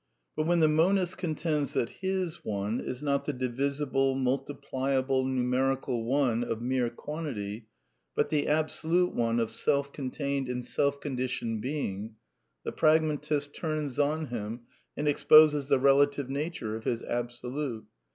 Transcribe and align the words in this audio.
But 0.35 0.47
when 0.47 0.61
the 0.61 0.67
monist 0.67 1.19
contends 1.19 1.73
that 1.73 1.89
his 2.01 2.43
One 2.43 2.79
is 2.79 3.03
not 3.03 3.25
the 3.25 3.33
divisible, 3.33 4.15
multipliable, 4.15 5.27
numerical" 5.31 6.05
one" 6.05 6.43
of 6.43 6.59
mere 6.59 6.89
quan 6.89 7.25
tity, 7.25 7.65
but 8.15 8.29
the 8.29 8.47
Absolute 8.47 9.13
One 9.13 9.39
of 9.39 9.51
self 9.51 9.93
contained 9.93 10.49
and 10.49 10.65
self 10.65 10.99
conditioned 11.01 11.61
Being, 11.61 12.15
the 12.63 12.71
pragmatist 12.71 13.53
turns 13.53 13.99
on 13.99 14.29
him 14.29 14.61
and 14.97 15.07
ex 15.07 15.23
poses 15.23 15.67
the 15.67 15.77
relative 15.77 16.31
nature 16.31 16.75
of 16.75 16.83
his 16.83 17.03
Absolute. 17.03 17.85